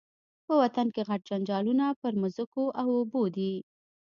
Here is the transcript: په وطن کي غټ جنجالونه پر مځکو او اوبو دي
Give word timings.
په 0.45 0.53
وطن 0.61 0.87
کي 0.95 1.01
غټ 1.07 1.21
جنجالونه 1.29 1.85
پر 2.01 2.13
مځکو 2.21 2.63
او 2.79 2.87
اوبو 2.99 3.23
دي 3.35 3.53